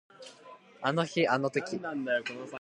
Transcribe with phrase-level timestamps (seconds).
[0.81, 1.79] あの日あの時